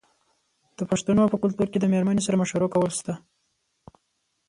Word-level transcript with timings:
د 0.77 0.79
پښتنو 0.91 1.23
په 1.31 1.37
کلتور 1.43 1.67
کې 1.71 1.79
د 1.79 1.85
میرمنې 1.93 2.21
سره 2.27 2.39
مشوره 2.41 2.67
کول 2.73 2.91
شته. 2.97 3.13